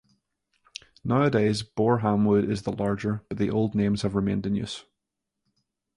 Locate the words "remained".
4.15-4.47